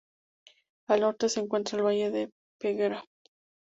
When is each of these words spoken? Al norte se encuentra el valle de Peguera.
Al 0.89 1.01
norte 1.01 1.29
se 1.29 1.41
encuentra 1.41 1.77
el 1.77 1.85
valle 1.85 2.09
de 2.09 2.31
Peguera. 2.59 3.03